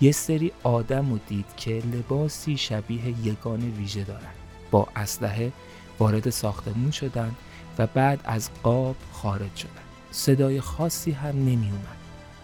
یه 0.00 0.12
سری 0.12 0.52
آدم 0.62 1.12
و 1.12 1.18
دید 1.28 1.46
که 1.56 1.82
لباسی 1.92 2.56
شبیه 2.56 3.26
یگان 3.26 3.60
ویژه 3.60 4.04
دارن. 4.04 4.32
با 4.70 4.88
اسلحه 4.96 5.52
وارد 5.98 6.30
ساختمون 6.30 6.90
شدن 6.90 7.34
و 7.78 7.86
بعد 7.86 8.20
از 8.24 8.50
قاب 8.62 8.96
خارج 9.12 9.56
شدن. 9.56 9.70
صدای 10.10 10.60
خاصی 10.60 11.10
هم 11.10 11.36
نمی 11.36 11.70
اومد. 11.70 11.96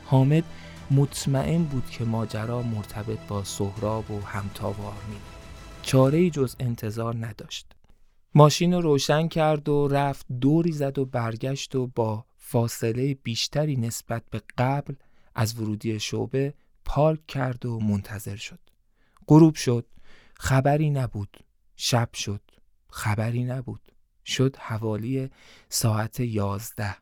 حامد 0.04 0.45
مطمئن 0.90 1.62
بود 1.62 1.87
که 1.90 2.04
ماجرا 2.04 2.62
مرتبط 2.62 3.19
با 3.28 3.45
سهراب 3.45 4.11
و 4.11 4.21
همتا 4.21 4.71
و 4.71 4.83
آرمین 4.83 5.21
چاره 5.83 6.31
جز 6.31 6.57
انتظار 6.61 7.16
نداشت. 7.26 7.66
ماشین 8.35 8.73
رو 8.73 8.81
روشن 8.81 9.28
کرد 9.28 9.69
و 9.69 9.88
رفت 9.88 10.26
دوری 10.40 10.73
زد 10.73 10.99
و 10.99 11.04
برگشت 11.04 11.75
و 11.75 11.87
با 11.87 12.25
فاصله 12.52 13.14
بیشتری 13.14 13.76
نسبت 13.76 14.23
به 14.30 14.42
قبل 14.59 14.94
از 15.35 15.61
ورودی 15.61 16.00
شعبه 16.00 16.54
پارک 16.85 17.26
کرد 17.26 17.66
و 17.66 17.80
منتظر 17.80 18.37
شد. 18.37 18.59
غروب 19.28 19.54
شد. 19.54 19.87
خبری 20.35 20.90
نبود. 20.90 21.44
شب 21.76 22.09
شد. 22.14 22.40
خبری 22.88 23.44
نبود. 23.44 23.92
شد 24.25 24.56
حوالی 24.56 25.30
ساعت 25.68 26.21
یازده. 26.21 26.97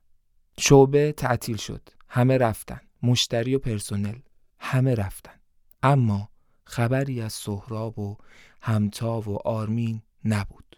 شعبه 0.59 1.13
تعطیل 1.13 1.57
شد. 1.57 1.89
همه 2.09 2.39
رفتن. 2.39 2.81
مشتری 3.03 3.55
و 3.55 3.59
پرسنل. 3.59 4.19
همه 4.59 4.95
رفتن. 4.95 5.41
اما 5.83 6.31
خبری 6.65 7.21
از 7.21 7.33
سهراب 7.33 7.99
و 7.99 8.17
همتا 8.63 9.21
و 9.21 9.49
آرمین 9.49 10.03
نبود. 10.25 10.77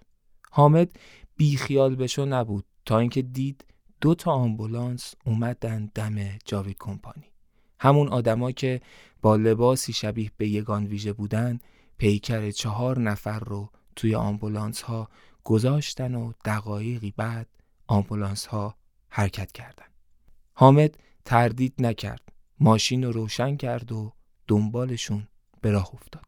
حامد 0.50 0.98
بیخیال 1.36 1.96
بشو 1.96 2.24
نبود. 2.24 2.64
تا 2.84 2.98
اینکه 2.98 3.22
دید 3.22 3.64
دو 4.02 4.14
تا 4.14 4.32
آمبولانس 4.32 5.14
اومدن 5.26 5.90
دم 5.94 6.38
جاوید 6.44 6.76
کمپانی. 6.78 7.24
همون 7.80 8.08
آدما 8.08 8.52
که 8.52 8.80
با 9.22 9.36
لباسی 9.36 9.92
شبیه 9.92 10.30
به 10.36 10.48
یگان 10.48 10.86
ویژه 10.86 11.12
بودن 11.12 11.58
پیکر 11.98 12.50
چهار 12.50 12.98
نفر 12.98 13.38
رو 13.38 13.70
توی 13.96 14.14
آمبولانس 14.14 14.82
ها 14.82 15.08
گذاشتن 15.44 16.14
و 16.14 16.32
دقایقی 16.44 17.14
بعد 17.16 17.48
آمبولانس 17.86 18.46
ها 18.46 18.74
حرکت 19.08 19.52
کردن. 19.52 19.86
حامد 20.54 20.98
تردید 21.24 21.74
نکرد 21.78 22.32
ماشین 22.60 23.04
رو 23.04 23.12
روشن 23.12 23.56
کرد 23.56 23.92
و 23.92 24.12
دنبالشون 24.48 25.28
به 25.60 25.70
راه 25.70 25.90
افتاد. 25.94 26.26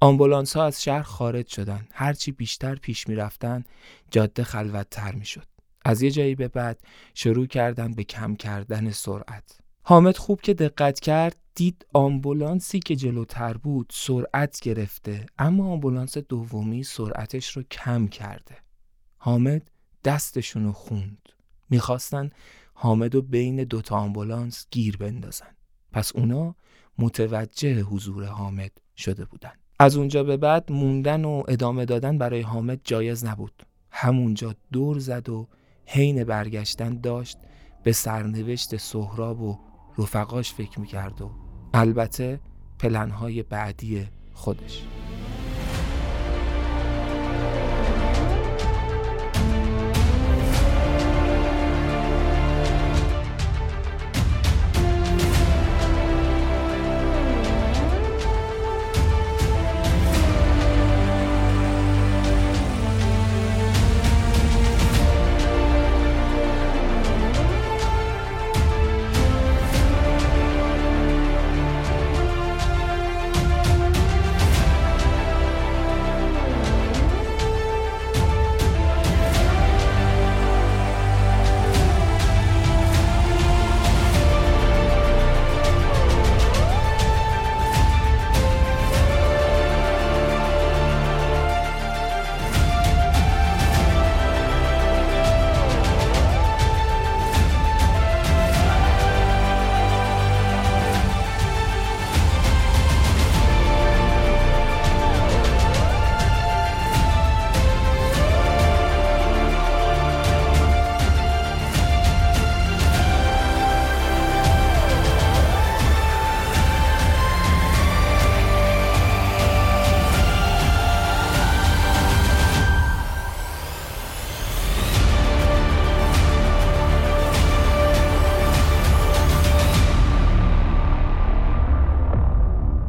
آمبولانس 0.00 0.56
ها 0.56 0.64
از 0.64 0.82
شهر 0.82 1.02
خارج 1.02 1.48
شدن 1.48 1.88
هرچی 1.92 2.32
بیشتر 2.32 2.74
پیش 2.74 3.08
می 3.08 3.14
رفتن 3.14 3.64
جاده 4.10 4.44
خلوت 4.44 4.90
تر 4.90 5.14
می 5.14 5.24
شد 5.24 5.55
از 5.86 6.02
یه 6.02 6.10
جایی 6.10 6.34
به 6.34 6.48
بعد 6.48 6.80
شروع 7.14 7.46
کردن 7.46 7.92
به 7.92 8.04
کم 8.04 8.36
کردن 8.36 8.90
سرعت. 8.90 9.58
حامد 9.82 10.16
خوب 10.16 10.40
که 10.40 10.54
دقت 10.54 11.00
کرد 11.00 11.36
دید 11.54 11.86
آمبولانسی 11.92 12.78
که 12.78 12.96
جلوتر 12.96 13.56
بود 13.56 13.86
سرعت 13.92 14.60
گرفته 14.60 15.26
اما 15.38 15.66
آمبولانس 15.72 16.18
دومی 16.18 16.82
سرعتش 16.82 17.56
رو 17.56 17.62
کم 17.62 18.08
کرده. 18.08 18.56
حامد 19.18 19.70
دستشون 20.04 20.64
رو 20.64 20.72
خوند. 20.72 21.28
می‌خواستن 21.70 22.30
حامد 22.74 23.14
و 23.14 23.22
بین 23.22 23.64
دوتا 23.64 23.96
آمبولانس 23.96 24.66
گیر 24.70 24.96
بندازن. 24.96 25.56
پس 25.92 26.12
اونا 26.16 26.54
متوجه 26.98 27.82
حضور 27.82 28.24
حامد 28.24 28.72
شده 28.96 29.24
بودن. 29.24 29.52
از 29.78 29.96
اونجا 29.96 30.24
به 30.24 30.36
بعد 30.36 30.72
موندن 30.72 31.24
و 31.24 31.42
ادامه 31.48 31.84
دادن 31.84 32.18
برای 32.18 32.40
حامد 32.40 32.80
جایز 32.84 33.24
نبود. 33.24 33.66
همونجا 33.90 34.54
دور 34.72 34.98
زد 34.98 35.28
و 35.28 35.48
حین 35.86 36.24
برگشتن 36.24 37.00
داشت 37.00 37.38
به 37.82 37.92
سرنوشت 37.92 38.76
سهراب 38.76 39.42
و 39.42 39.58
رفقاش 39.98 40.52
فکر 40.52 40.80
می‌کرد 40.80 41.22
و 41.22 41.30
البته 41.74 42.40
پلنهای 42.78 43.42
بعدی 43.42 44.06
خودش. 44.32 44.82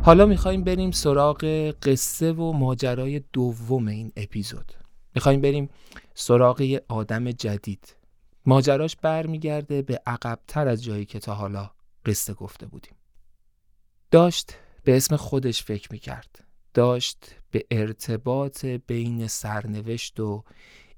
حالا 0.08 0.26
می‌خوایم 0.26 0.64
بریم 0.64 0.92
سراغ 0.92 1.46
قصه 1.84 2.32
و 2.32 2.52
ماجرای 2.52 3.22
دوم 3.34 3.88
این 3.88 4.12
اپیزود. 4.18 4.74
می‌خوایم 5.16 5.42
بریم 5.42 5.70
سراغ 6.14 6.80
آدم 6.88 7.32
جدید. 7.32 7.96
ماجراش 8.46 8.96
برمیگرده 8.96 9.82
به 9.82 10.02
عقبتر 10.06 10.68
از 10.68 10.84
جایی 10.84 11.06
که 11.06 11.20
تا 11.20 11.34
حالا 11.34 11.72
قصه 12.06 12.34
گفته 12.34 12.66
بودیم. 12.66 12.94
داشت 14.12 14.54
به 14.84 14.98
اسم 14.98 15.16
خودش 15.16 15.64
فکر 15.64 15.88
می‌کرد. 15.92 16.44
داشت 16.74 17.36
به 17.52 17.66
ارتباط 17.72 18.66
بین 18.66 19.28
سرنوشت 19.28 20.20
و 20.20 20.44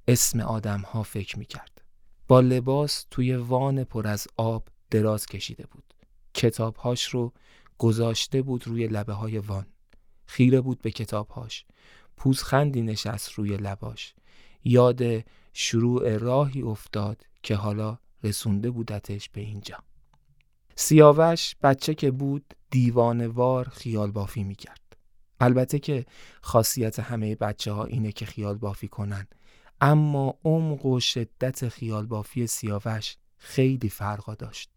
اسم 0.07 0.39
آدم 0.39 0.81
ها 0.81 1.03
فکر 1.03 1.39
می‌کرد. 1.39 1.81
با 2.27 2.39
لباس 2.39 3.05
توی 3.11 3.35
وان 3.35 3.83
پر 3.83 4.07
از 4.07 4.27
آب 4.37 4.67
دراز 4.91 5.25
کشیده 5.25 5.65
بود. 5.71 5.93
کتابهاش 6.33 7.05
رو 7.05 7.33
گذاشته 7.79 8.41
بود 8.41 8.67
روی 8.67 8.88
لبه 8.88 9.13
های 9.13 9.38
وان. 9.38 9.65
خیره 10.25 10.62
بود 10.62 10.81
به 10.81 10.91
کتابهاش. 10.91 11.65
پوزخندی 12.17 12.81
نشست 12.81 13.31
روی 13.31 13.57
لباش. 13.57 14.13
یاد 14.63 15.01
شروع 15.53 16.17
راهی 16.17 16.62
افتاد 16.62 17.24
که 17.43 17.55
حالا 17.55 17.98
رسونده 18.24 18.71
بودتش 18.71 19.29
به 19.29 19.41
اینجا. 19.41 19.77
سیاوش 20.75 21.55
بچه 21.63 21.93
که 21.93 22.12
بود 22.12 22.53
دیوانوار 22.71 23.69
خیال 23.69 24.12
بافی 24.12 24.43
می‌کرد. 24.43 24.98
البته 25.39 25.79
که 25.79 26.05
خاصیت 26.41 27.00
همه 27.00 27.36
بچه 27.36 27.71
ها 27.71 27.86
اینه 27.86 28.12
که 28.12 28.25
خیال 28.25 28.57
بافی 28.57 28.88
کنن. 28.88 29.27
اما 29.81 30.39
عمق 30.45 30.86
و 30.86 31.00
شدت 31.00 31.69
خیال 31.69 32.05
بافی 32.05 32.48
سیاوش 32.48 33.17
خیلی 33.38 33.89
فرقا 33.89 34.36
داشت. 34.36 34.69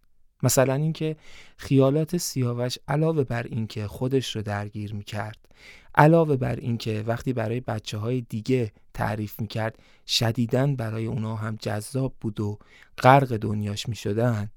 مثلا 0.42 0.74
اینکه 0.74 1.16
خیالات 1.56 2.16
سیاوش 2.16 2.78
علاوه 2.88 3.24
بر 3.24 3.42
اینکه 3.42 3.86
خودش 3.86 4.36
رو 4.36 4.42
درگیر 4.42 4.94
می‌کرد 4.94 5.38
علاوه 5.94 6.36
بر 6.36 6.56
اینکه 6.56 7.04
وقتی 7.06 7.32
برای 7.32 7.60
بچه 7.60 7.98
های 7.98 8.20
دیگه 8.20 8.72
تعریف 8.94 9.40
می‌کرد 9.40 9.78
شدیدن 10.06 10.76
برای 10.76 11.06
اونا 11.06 11.36
هم 11.36 11.56
جذاب 11.56 12.14
بود 12.20 12.40
و 12.40 12.58
غرق 12.98 13.36
دنیاش 13.36 13.88
می‌شدن 13.88 14.50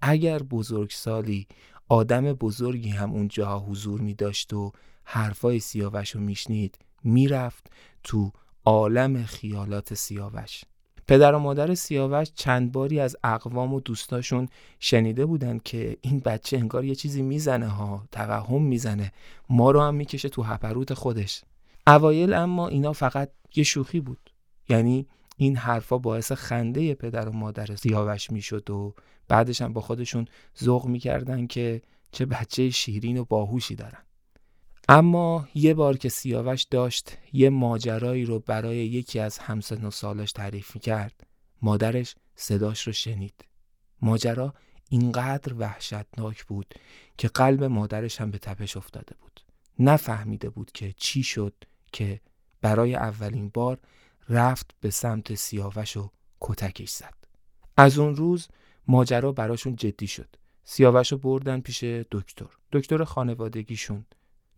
اگر 0.00 0.38
بزرگسالی 0.38 1.46
آدم 1.88 2.32
بزرگی 2.32 2.90
هم 2.90 3.12
اونجا 3.12 3.58
حضور 3.58 4.00
می 4.00 4.14
داشت 4.14 4.52
و 4.52 4.72
حرفای 5.04 5.60
سیاوش 5.60 6.10
رو 6.10 6.20
میشنید 6.20 6.78
می‌رفت 7.04 7.66
تو 8.02 8.32
عالم 8.64 9.24
خیالات 9.24 9.94
سیاوش. 9.94 10.62
پدر 11.08 11.34
و 11.34 11.38
مادر 11.38 11.74
سیاوش 11.74 12.28
چند 12.34 12.72
باری 12.72 13.00
از 13.00 13.16
اقوام 13.24 13.74
و 13.74 13.80
دوستاشون 13.80 14.48
شنیده 14.80 15.26
بودن 15.26 15.58
که 15.64 15.96
این 16.00 16.18
بچه 16.18 16.56
انگار 16.56 16.84
یه 16.84 16.94
چیزی 16.94 17.22
می‌زنه 17.22 17.68
ها 17.68 18.04
توهم 18.12 18.62
می‌زنه. 18.62 19.12
ما 19.50 19.70
رو 19.70 19.80
هم 19.80 19.94
می‌کشه 19.94 20.28
تو 20.28 20.42
هپروت 20.42 20.94
خودش. 20.94 21.42
اوایل 21.86 22.32
اما 22.32 22.68
اینا 22.68 22.92
فقط 22.92 23.30
یه 23.54 23.64
شوخی 23.64 24.00
بود. 24.00 24.30
یعنی 24.68 25.06
این 25.36 25.56
حرفا 25.56 25.98
باعث 25.98 26.32
خنده 26.32 26.94
پدر 26.94 27.28
و 27.28 27.32
مادر 27.32 27.76
سیاوش 27.76 28.30
می‌شد 28.30 28.70
و 28.70 28.94
بعدش 29.28 29.62
هم 29.62 29.72
با 29.72 29.80
خودشون 29.80 30.26
ذوق 30.62 30.86
می‌کردن 30.86 31.46
که 31.46 31.82
چه 32.12 32.26
بچه 32.26 32.70
شیرین 32.70 33.16
و 33.16 33.24
باهوشی 33.24 33.74
دارن. 33.74 34.02
اما 34.94 35.48
یه 35.54 35.74
بار 35.74 35.96
که 35.96 36.08
سیاوش 36.08 36.62
داشت 36.62 37.18
یه 37.32 37.50
ماجرایی 37.50 38.24
رو 38.24 38.38
برای 38.38 38.76
یکی 38.76 39.18
از 39.18 39.38
همسن 39.38 39.84
و 39.84 39.90
سالش 39.90 40.32
تعریف 40.32 40.76
کرد 40.76 41.26
مادرش 41.62 42.14
صداش 42.36 42.86
رو 42.86 42.92
شنید. 42.92 43.44
ماجرا 44.02 44.54
اینقدر 44.88 45.54
وحشتناک 45.54 46.44
بود 46.44 46.74
که 47.18 47.28
قلب 47.28 47.64
مادرش 47.64 48.20
هم 48.20 48.30
به 48.30 48.38
تپش 48.38 48.76
افتاده 48.76 49.14
بود. 49.20 49.40
نفهمیده 49.78 50.50
بود 50.50 50.72
که 50.72 50.94
چی 50.96 51.22
شد 51.22 51.54
که 51.92 52.20
برای 52.60 52.94
اولین 52.94 53.48
بار 53.48 53.78
رفت 54.28 54.70
به 54.80 54.90
سمت 54.90 55.34
سیاوش 55.34 55.96
و 55.96 56.10
کتکش 56.40 56.90
زد. 56.90 57.14
از 57.76 57.98
اون 57.98 58.16
روز 58.16 58.48
ماجرا 58.88 59.32
براشون 59.32 59.76
جدی 59.76 60.06
شد. 60.06 60.36
سیاوش 60.64 61.12
رو 61.12 61.18
بردن 61.18 61.60
پیش 61.60 61.84
دکتر. 61.84 62.46
دکتر 62.72 63.04
خانوادگیشون. 63.04 64.04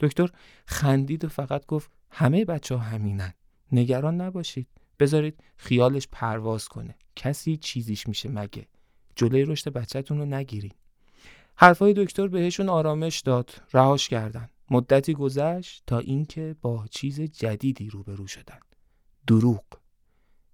دکتر 0.00 0.30
خندید 0.66 1.24
و 1.24 1.28
فقط 1.28 1.66
گفت 1.66 1.90
همه 2.10 2.44
بچه 2.44 2.74
ها 2.74 2.80
همینن. 2.80 3.32
نگران 3.72 4.20
نباشید. 4.20 4.68
بذارید 4.98 5.40
خیالش 5.56 6.08
پرواز 6.12 6.68
کنه. 6.68 6.94
کسی 7.16 7.56
چیزیش 7.56 8.08
میشه 8.08 8.28
مگه. 8.28 8.66
جلوی 9.16 9.44
رشد 9.44 9.72
بچهتون 9.72 10.18
رو 10.18 10.24
نگیرین 10.24 10.72
حرفای 11.56 11.94
دکتر 11.96 12.28
بهشون 12.28 12.68
آرامش 12.68 13.20
داد. 13.20 13.62
رهاش 13.72 14.08
کردن. 14.08 14.50
مدتی 14.70 15.14
گذشت 15.14 15.82
تا 15.86 15.98
اینکه 15.98 16.56
با 16.62 16.86
چیز 16.90 17.20
جدیدی 17.20 17.90
روبرو 17.90 18.26
شدن. 18.26 18.58
دروغ. 19.26 19.64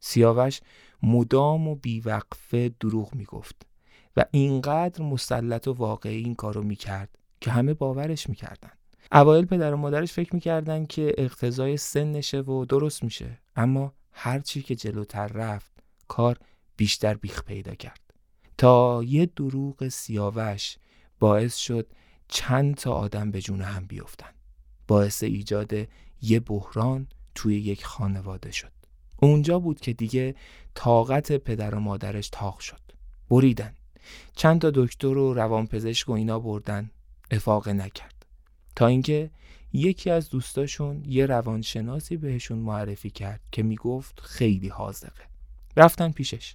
سیاوش 0.01 0.61
مدام 1.03 1.69
و 1.69 1.75
بیوقفه 1.75 2.69
دروغ 2.81 3.15
می‌گفت 3.15 3.67
و 4.17 4.25
اینقدر 4.31 5.03
مسلط 5.05 5.69
و 5.69 5.73
واقعی 5.73 6.23
این 6.23 6.35
کارو 6.35 6.63
می‌کرد 6.63 7.19
که 7.41 7.51
همه 7.51 7.75
باورش 7.75 8.29
می‌کردن. 8.29 8.73
اوایل 9.13 9.45
پدر 9.45 9.75
و 9.75 9.77
مادرش 9.77 10.13
فکر 10.13 10.35
می‌کردن 10.35 10.87
که 10.87 11.15
اقتضای 11.19 11.77
سنشه 11.77 12.41
و 12.41 12.65
درست 12.65 13.05
میشه 13.05 13.39
اما 13.57 13.95
هرچی 14.13 14.63
که 14.63 14.77
جلوتر 14.77 15.27
رفت 15.27 15.73
کار 16.09 16.39
بیشتر 16.77 17.15
بیخ 17.15 17.45
پیدا 17.45 17.75
کرد. 17.75 18.01
تا 18.59 19.03
یه 19.03 19.27
دروغ 19.27 19.89
سیاوش 19.89 20.77
باعث 21.19 21.57
شد 21.57 21.93
چند 22.29 22.75
تا 22.75 22.93
آدم 22.93 23.31
به 23.31 23.41
جون 23.41 23.61
هم 23.61 23.87
بیفتن. 23.87 24.31
باعث 24.89 25.23
ایجاد 25.23 25.73
یه 26.23 26.41
بحران 26.41 27.09
توی 27.35 27.61
یک 27.61 27.85
خانواده 27.85 28.51
شد. 28.51 28.73
اونجا 29.17 29.59
بود 29.59 29.81
که 29.81 29.93
دیگه 29.93 30.35
طاقت 30.75 31.33
پدر 31.33 31.75
و 31.75 31.81
مادرش 31.81 32.29
تاق 32.29 32.59
شد. 32.59 32.81
بریدن. 33.31 33.75
چند 34.37 34.61
تا 34.61 34.71
دکتر 34.75 35.07
و 35.19 35.35
روانپزشک 35.35 36.09
و 36.09 36.13
اینا 36.13 36.39
بردن. 36.39 36.91
افاق 37.31 37.69
نکرد. 37.69 38.20
تا 38.77 38.87
اینکه 38.87 39.31
یکی 39.73 40.11
از 40.11 40.31
دوستاشون 40.31 41.05
یه 41.07 41.27
روانشناسی 41.27 42.17
بهشون 42.17 42.59
معرفی 42.59 43.11
کرد 43.11 43.41
که 43.53 43.63
می‌گفت 43.63 44.21
خیلی 44.21 44.69
حاضقه 44.69 45.25
رفتن 45.77 46.11
پیشش. 46.11 46.55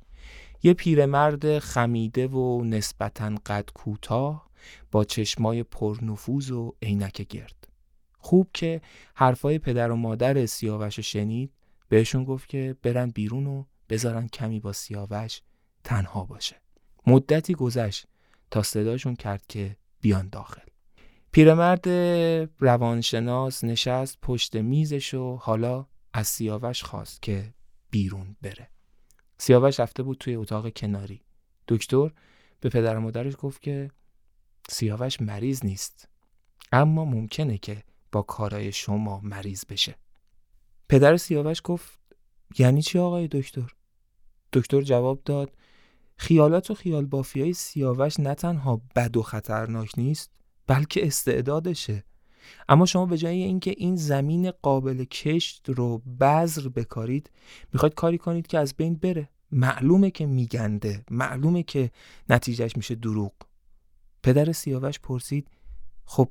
یه 0.63 0.73
پیرمرد 0.73 1.59
خمیده 1.59 2.27
و 2.27 2.63
نسبتا 2.63 3.35
قد 3.45 3.69
کوتاه 3.73 4.49
با 4.91 5.03
چشمای 5.03 5.63
پرنفوذ 5.63 6.51
و 6.51 6.75
عینک 6.81 7.21
گرد. 7.21 7.67
خوب 8.17 8.49
که 8.53 8.81
حرفای 9.15 9.59
پدر 9.59 9.91
و 9.91 9.95
مادر 9.95 10.45
سیاوش 10.45 10.99
شنید 10.99 11.51
بهشون 11.89 12.23
گفت 12.23 12.49
که 12.49 12.75
برن 12.81 13.09
بیرون 13.09 13.47
و 13.47 13.63
بذارن 13.89 14.27
کمی 14.27 14.59
با 14.59 14.73
سیاوش 14.73 15.41
تنها 15.83 16.25
باشه. 16.25 16.55
مدتی 17.07 17.53
گذشت 17.53 18.07
تا 18.51 18.63
صداشون 18.63 19.15
کرد 19.15 19.43
که 19.47 19.77
بیان 20.01 20.29
داخل. 20.29 20.61
پیرمرد 21.35 21.89
روانشناس 22.59 23.63
نشست 23.63 24.17
پشت 24.21 24.55
میزش 24.55 25.13
و 25.13 25.35
حالا 25.35 25.85
از 26.13 26.27
سیاوش 26.27 26.83
خواست 26.83 27.21
که 27.21 27.53
بیرون 27.91 28.35
بره. 28.41 28.69
سیاوش 29.37 29.79
رفته 29.79 30.03
بود 30.03 30.17
توی 30.17 30.35
اتاق 30.35 30.73
کناری. 30.73 31.21
دکتر 31.67 32.11
به 32.59 32.69
پدر 32.69 32.97
مادرش 32.97 33.33
گفت 33.39 33.61
که 33.61 33.91
سیاوش 34.69 35.21
مریض 35.21 35.65
نیست 35.65 36.09
اما 36.71 37.05
ممکنه 37.05 37.57
که 37.57 37.83
با 38.11 38.21
کارای 38.21 38.71
شما 38.71 39.19
مریض 39.23 39.65
بشه. 39.69 39.95
پدر 40.89 41.17
سیاوش 41.17 41.61
گفت 41.63 41.99
یعنی 42.59 42.81
چی 42.81 42.99
آقای 42.99 43.27
دکتر؟ 43.27 43.75
دکتر 44.53 44.81
جواب 44.81 45.21
داد 45.25 45.51
خیالات 46.17 46.71
و 46.71 46.73
خیال 46.73 47.05
بافی 47.05 47.41
های 47.41 47.53
سیاوش 47.53 48.19
نه 48.19 48.35
تنها 48.35 48.81
بد 48.95 49.17
و 49.17 49.21
خطرناک 49.21 49.91
نیست 49.97 50.35
بلکه 50.67 51.07
استعدادشه. 51.07 52.03
اما 52.69 52.85
شما 52.85 53.05
به 53.05 53.17
جای 53.17 53.43
اینکه 53.43 53.73
این 53.77 53.95
زمین 53.95 54.51
قابل 54.51 55.03
کشت 55.03 55.69
رو 55.69 55.97
بذر 55.97 56.69
بکارید 56.69 57.29
می‌خواید 57.73 57.93
کاری 57.93 58.17
کنید 58.17 58.47
که 58.47 58.59
از 58.59 58.73
بین 58.73 58.95
بره. 58.95 59.29
معلومه 59.51 60.11
که 60.11 60.25
میگنده. 60.25 61.03
معلومه 61.11 61.63
که 61.63 61.91
نتیجهش 62.29 62.77
میشه 62.77 62.95
دروغ. 62.95 63.31
پدر 64.23 64.51
سیاوش 64.51 64.99
پرسید 64.99 65.47
خب 66.05 66.29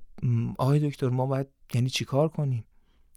آقای 0.58 0.90
دکتر 0.90 1.08
ما 1.08 1.26
باید 1.26 1.46
یعنی 1.74 1.90
چیکار 1.90 2.28
کنیم؟ 2.28 2.64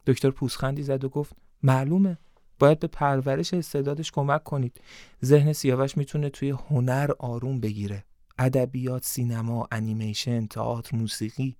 دکتر 0.08 0.30
پوسخندی 0.30 0.84
زد 0.84 1.04
و 1.04 1.10
گفت 1.10 1.36
معلومه. 1.64 2.18
باید 2.60 2.80
به 2.80 2.88
پرورش 2.88 3.54
استعدادش 3.54 4.12
کمک 4.12 4.44
کنید. 4.44 4.82
ذهن 5.26 5.54
سیاوش 5.54 5.98
می‌تونه 5.98 6.30
توی 6.30 6.50
هنر 6.50 7.12
آروم 7.20 7.60
بگیره. 7.60 8.04
ادبیات 8.38 9.06
سینما 9.06 9.68
انیمیشن 9.72 10.48
تئاتر 10.48 10.98
موسیقی. 10.98 11.58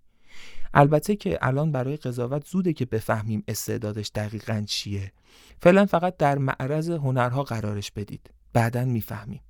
البته 0.74 1.16
که 1.16 1.40
الان 1.42 1.72
برای 1.72 1.98
قضاوت 1.98 2.48
زوده 2.48 2.74
که 2.74 2.86
بفهمیم 2.86 3.44
استعدادش 3.48 4.12
دقیقا 4.16 4.64
چیه. 4.68 5.12
فعلا 5.62 5.86
فقط 5.86 6.18
در 6.18 6.38
معرض 6.38 6.90
هنرها 6.90 7.44
قرارش 7.44 7.92
بدید. 7.92 8.30
بعدا 8.54 8.86
می‌فهمیم. 8.86 9.42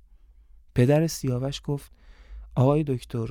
پدر 0.74 1.06
سیاوش 1.06 1.60
گفت 1.64 1.92
آقای 2.54 2.84
دکتر 2.84 3.26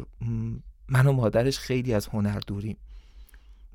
من 0.89 1.05
و 1.05 1.11
مادرش 1.11 1.59
خیلی 1.59 1.93
از 1.93 2.07
هنر 2.07 2.39
دوریم. 2.47 2.77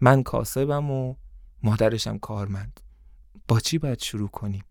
من 0.00 0.22
کاسبم 0.22 0.90
و 0.90 1.14
مادرشم 1.62 2.18
کارمند. 2.18 2.80
با 3.48 3.60
چی 3.60 3.78
باید 3.78 4.02
شروع 4.02 4.28
کنیم؟ 4.28 4.64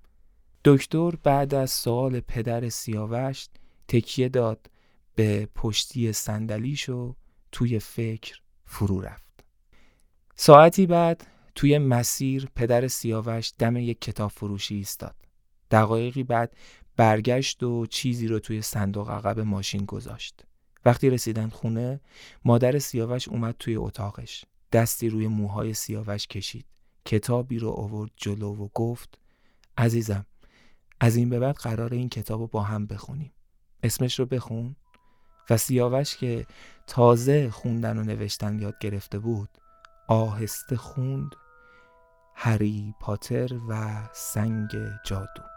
دکتر 0.65 1.11
بعد 1.23 1.53
از 1.53 1.71
سوال 1.71 2.19
پدر 2.19 2.69
سیاوش 2.69 3.47
تکیه 3.87 4.29
داد. 4.29 4.69
به 5.15 5.49
پشتی 5.55 6.13
صندلیش 6.13 6.89
و 6.89 7.15
توی 7.51 7.79
فکر 7.79 8.39
فرو 8.65 9.01
رفت. 9.01 9.43
ساعتی 10.35 10.85
بعد 10.85 11.27
توی 11.55 11.77
مسیر 11.77 12.49
پدر 12.55 12.87
سیاوش 12.87 13.51
دم 13.59 13.77
یک 13.77 14.01
کتاب 14.01 14.31
فروشی 14.31 14.75
ایستاد. 14.75 15.15
دقایقی 15.71 16.23
بعد 16.23 16.55
برگشت 16.97 17.63
و 17.63 17.85
چیزی 17.85 18.27
رو 18.27 18.39
توی 18.39 18.61
صندوق 18.61 19.09
عقب 19.09 19.39
ماشین 19.39 19.85
گذاشت. 19.85 20.45
وقتی 20.85 21.09
رسیدن 21.09 21.49
خونه 21.49 21.99
مادر 22.45 22.79
سیاوش 22.79 23.27
اومد 23.27 23.55
توی 23.59 23.75
اتاقش. 23.75 24.45
دستی 24.71 25.09
روی 25.09 25.27
موهای 25.27 25.73
سیاوش 25.73 26.27
کشید. 26.27 26.65
کتابی 27.05 27.59
رو 27.59 27.69
آورد 27.69 28.11
جلو 28.15 28.55
و 28.55 28.67
گفت 28.73 29.19
عزیزم 29.77 30.25
از 30.99 31.15
این 31.15 31.29
به 31.29 31.39
بعد 31.39 31.55
قرار 31.55 31.93
این 31.93 32.09
کتاب 32.09 32.41
رو 32.41 32.47
با 32.47 32.63
هم 32.63 32.85
بخونیم. 32.85 33.31
اسمش 33.83 34.19
رو 34.19 34.25
بخون. 34.25 34.75
و 35.49 35.57
سیاوش 35.57 36.15
که 36.15 36.45
تازه 36.87 37.49
خوندن 37.49 37.97
و 37.97 38.03
نوشتن 38.03 38.59
یاد 38.59 38.75
گرفته 38.79 39.19
بود 39.19 39.49
آهسته 40.07 40.75
خوند 40.75 41.35
هری 42.35 42.95
پاتر 43.01 43.49
و 43.69 44.03
سنگ 44.13 44.69
جادو. 45.05 45.50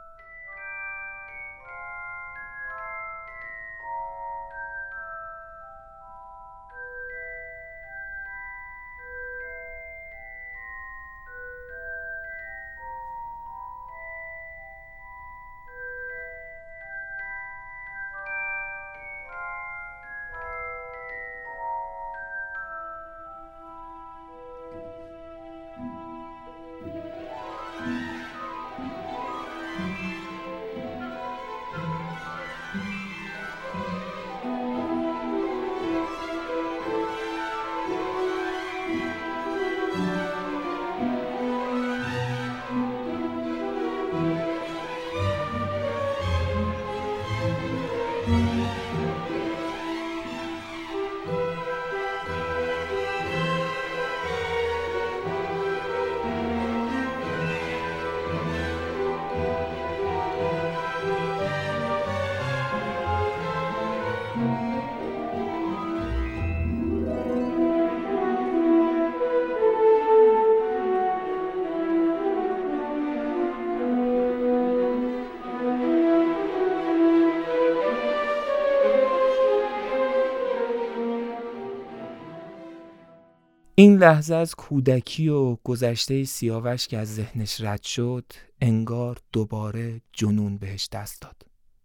این 83.77 83.97
لحظه 83.97 84.35
از 84.35 84.55
کودکی 84.55 85.29
و 85.29 85.55
گذشته 85.55 86.25
سیاوش 86.25 86.89
که 86.89 86.99
از 86.99 87.15
ذهنش 87.15 87.61
رد 87.61 87.83
شد 87.83 88.25
انگار 88.61 89.19
دوباره 89.33 90.01
جنون 90.13 90.59
بهش 90.59 90.89
دست 90.93 91.23
داد. 91.23 91.43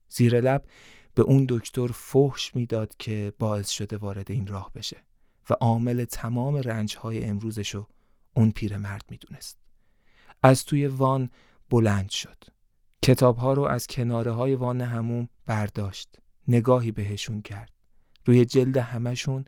زیر 0.09 0.41
لب 0.41 0.65
به 1.13 1.21
اون 1.21 1.45
دکتر 1.49 1.87
فحش 1.87 2.55
می‌داد 2.55 2.93
که 2.99 3.33
باعث 3.39 3.69
شده 3.69 3.97
وارد 3.97 4.31
این 4.31 4.47
راه 4.47 4.71
بشه 4.75 4.97
و 5.49 5.53
عامل 5.53 6.05
تمام 6.05 6.55
رنجهای 6.55 7.25
امروزشو 7.25 7.87
اون 8.33 8.51
پیرمرد 8.51 9.05
می‌دونست. 9.09 9.57
از 10.43 10.65
توی 10.65 10.87
وان 10.87 11.29
بلند 11.69 12.09
شد. 12.09 12.43
کتابها 13.01 13.53
رو 13.53 13.63
از 13.63 13.87
کناره 13.87 14.31
های 14.31 14.55
وان 14.55 14.81
هموم 14.81 15.29
برداشت. 15.45 16.15
نگاهی 16.47 16.91
بهشون 16.91 17.41
کرد. 17.41 17.71
روی 18.25 18.45
جلد 18.45 18.77
همشون 18.77 19.45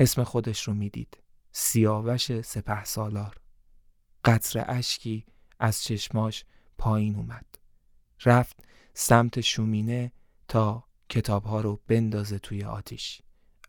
اسم 0.00 0.24
خودش 0.24 0.68
رو 0.68 0.74
می‌دید. 0.74 1.21
سیاوش 1.52 2.40
سپه 2.40 2.84
سالار 2.84 3.36
قطر 4.24 4.64
اشکی 4.68 5.26
از 5.58 5.82
چشماش 5.82 6.44
پایین 6.78 7.16
اومد. 7.16 7.46
رفت 8.24 8.56
سمت 8.94 9.40
شومینه 9.40 10.12
تا 10.48 10.84
کتابها 11.08 11.60
رو 11.60 11.80
بندازه 11.88 12.38
توی 12.38 12.64
آتیش. 12.64 13.22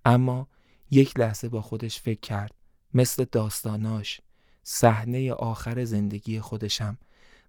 اما 0.06 0.48
یک 0.92 1.20
لحظه 1.20 1.50
با 1.50 1.62
خودش 1.62 2.02
فکر 2.02 2.20
کرد 2.20 2.56
مثل 2.94 3.26
داستاناش 3.32 4.22
صحنه 4.64 5.34
آخر 5.34 5.86
زندگی 5.86 6.40
خودشم 6.40 6.98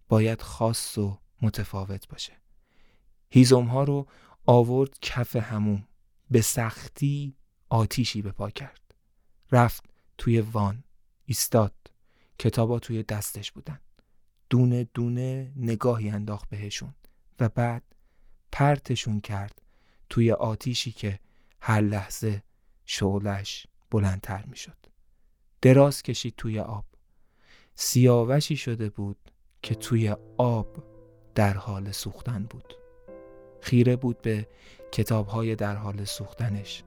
باید 0.08 0.42
خاص 0.42 0.98
و 0.98 1.18
متفاوت 1.42 2.08
باشه. 2.08 2.32
هیزم 3.30 3.64
ها 3.64 3.84
رو 3.84 4.06
آورد 4.46 4.98
کف 5.02 5.36
هموم 5.36 5.88
به 6.30 6.40
سختی 6.40 7.36
آتیشی 7.68 8.22
به 8.22 8.32
پا 8.32 8.50
کرد. 8.50 8.94
رفت 9.52 9.93
توی 10.18 10.40
وان 10.40 10.84
ایستاد. 11.26 11.74
کتابا 12.38 12.78
توی 12.78 13.02
دستش 13.02 13.52
بودن. 13.52 13.80
دونه 14.50 14.84
دونه 14.94 15.52
نگاهی 15.56 16.10
انداخت 16.10 16.48
بهشون 16.48 16.94
و 17.40 17.48
بعد 17.48 17.82
پرتشون 18.52 19.20
کرد 19.20 19.62
توی 20.08 20.32
آتیشی 20.32 20.92
که 20.92 21.20
هر 21.60 21.80
لحظه 21.80 22.42
شعلش 22.84 23.66
بلندتر 23.90 24.44
می 24.44 24.56
شد. 24.56 24.76
دراز 25.62 26.02
کشید 26.02 26.34
توی 26.36 26.60
آب. 26.60 26.84
سیاوشی 27.74 28.56
شده 28.56 28.90
بود 28.90 29.16
که 29.62 29.74
توی 29.74 30.16
آب 30.36 30.84
در 31.34 31.56
حال 31.56 31.90
سوختن 31.90 32.46
بود. 32.50 32.74
خیره 33.60 33.96
بود 33.96 34.22
به 34.22 34.48
کتابهای 34.92 35.56
در 35.56 35.76
حال 35.76 36.04
سوختنش. 36.04 36.82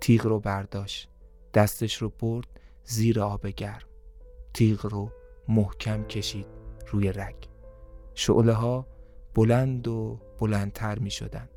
تیغ 0.00 0.26
رو 0.26 0.40
برداشت. 0.40 1.08
دستش 1.54 1.96
رو 1.96 2.08
برد. 2.08 2.59
زیر 2.84 3.20
آب 3.20 3.46
گرم. 3.46 3.88
تیغ 4.54 4.86
رو 4.86 5.12
محکم 5.48 6.04
کشید 6.04 6.46
روی 6.86 7.12
رگ. 7.12 7.36
شعله 8.14 8.52
ها 8.52 8.86
بلند 9.34 9.88
و 9.88 10.20
بلندتر 10.38 10.98
می 10.98 11.10
شدن 11.10 11.48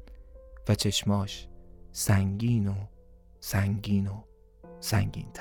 و 0.69 0.75
چشماش 0.75 1.47
سنگین 1.91 2.67
و 2.67 2.75
سنگین 3.39 4.07
و 4.07 4.23
سنگین 4.79 5.31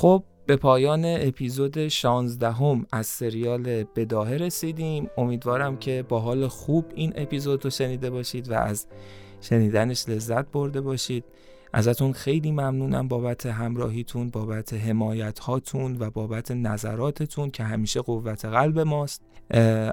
خب 0.00 0.24
به 0.46 0.56
پایان 0.56 1.02
اپیزود 1.04 1.88
16 1.88 2.50
هم 2.50 2.86
از 2.92 3.06
سریال 3.06 3.84
بداهه 3.96 4.32
رسیدیم. 4.32 5.10
امیدوارم 5.16 5.76
که 5.76 6.04
با 6.08 6.20
حال 6.20 6.48
خوب 6.48 6.84
این 6.94 7.12
اپیزود 7.16 7.64
رو 7.64 7.70
شنیده 7.70 8.10
باشید 8.10 8.50
و 8.50 8.54
از 8.54 8.86
شنیدنش 9.40 10.08
لذت 10.08 10.50
برده 10.50 10.80
باشید. 10.80 11.24
ازتون 11.72 12.12
خیلی 12.12 12.52
ممنونم 12.52 13.08
بابت 13.08 13.46
همراهیتون 13.46 14.30
بابت 14.30 14.72
حمایت 14.72 15.38
هاتون 15.38 15.96
و 16.00 16.10
بابت 16.10 16.50
نظراتتون 16.50 17.50
که 17.50 17.64
همیشه 17.64 18.00
قوت 18.00 18.44
قلب 18.44 18.78
ماست. 18.78 19.22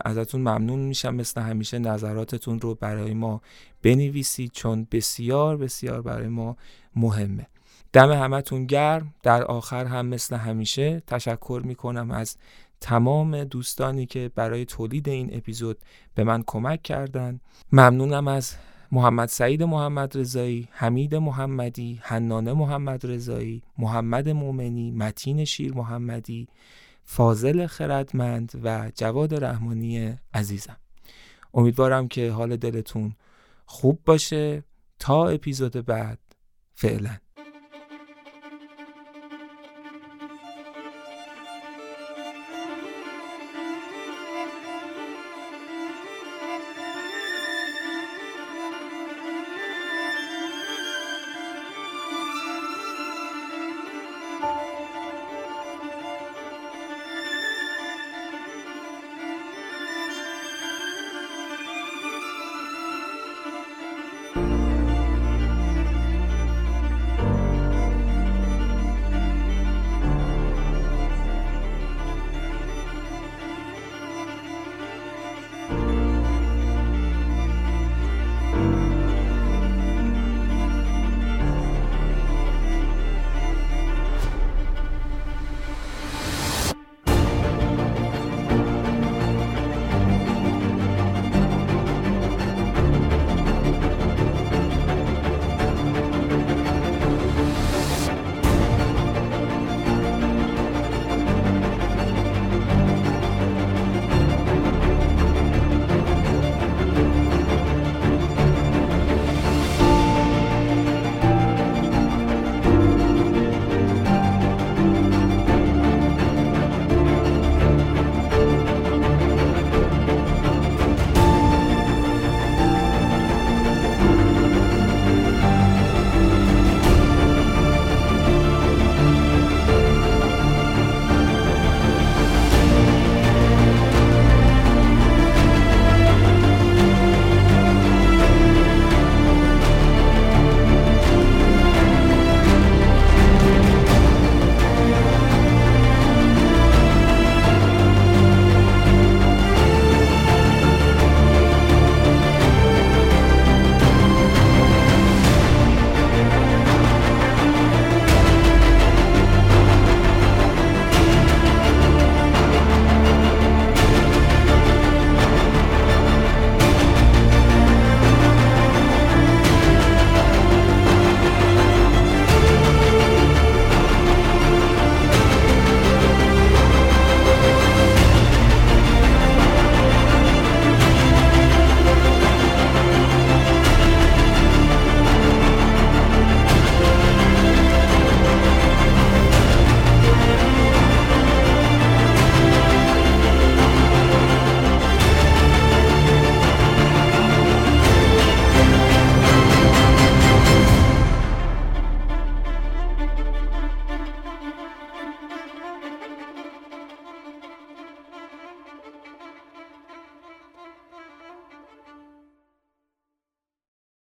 ازتون 0.05 0.41
ممنون 0.41 0.79
میشم 0.79 1.15
مثل 1.15 1.41
همیشه 1.41 1.79
نظراتتون 1.79 2.59
رو 2.59 2.75
برای 2.75 3.13
ما 3.13 3.41
بنویسید 3.81 4.51
چون 4.51 4.87
بسیار 4.91 5.57
بسیار 5.57 6.01
برای 6.01 6.27
ما 6.27 6.57
مهمه. 6.95 7.47
دم 7.93 8.11
همتون 8.11 8.65
گرم. 8.65 9.13
در 9.23 9.43
آخر 9.43 9.85
هم 9.85 10.05
مثل 10.05 10.35
همیشه 10.35 11.03
تشکر 11.07 11.61
می‌کنم 11.65 12.11
از 12.11 12.37
تمام 12.81 13.43
دوستانی 13.43 14.05
که 14.05 14.31
برای 14.35 14.65
تولید 14.65 15.09
این 15.09 15.29
اپیزود 15.33 15.77
به 16.15 16.23
من 16.23 16.43
کمک 16.47 16.83
کردند 16.83 17.41
ممنونم 17.71 18.27
از 18.27 18.55
محمد 18.91 19.29
سعید 19.29 19.63
محمد 19.63 20.17
رضایی، 20.17 20.67
حمید 20.71 21.15
محمدی، 21.15 21.99
حنانه 22.03 22.53
محمد 22.53 23.05
رضایی، 23.05 23.63
محمد 23.77 24.29
مومنی، 24.29 24.91
متین 24.91 25.45
شیر 25.45 25.73
محمدی، 25.73 26.47
فاضل 27.03 27.67
خردمند 27.67 28.51
و 28.63 28.91
جواد 28.95 29.43
رحمانی 29.43 30.15
عزیزم. 30.33 30.77
امیدوارم 31.53 32.07
که 32.07 32.31
حال 32.31 32.57
دلتون 32.57 33.15
خوب 33.65 34.01
باشه 34.05 34.63
تا 34.99 35.27
اپیزود 35.27 35.85
بعد 35.85 36.19
فعلا 36.73 37.17